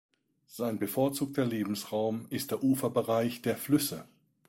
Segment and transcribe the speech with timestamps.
[0.47, 4.07] Sein bevorzugter Lebensraum ist der Uferbereich der Flüsse.